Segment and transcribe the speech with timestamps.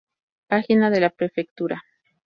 [0.47, 1.83] Página de la prefectura